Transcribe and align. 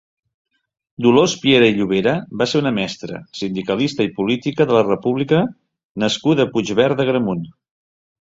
Dolors 1.05 1.33
Piera 1.41 1.67
i 1.71 1.73
Llobera 1.79 2.13
va 2.41 2.47
ser 2.53 2.61
una 2.61 2.71
mestra, 2.77 3.19
sindicalista 3.41 4.07
i 4.09 4.11
politica 4.17 4.67
de 4.71 4.77
la 4.77 4.83
república 4.87 5.41
nascuda 6.05 6.47
a 6.47 6.51
Puigverd 6.55 6.99
d'Agramunt. 7.03 7.45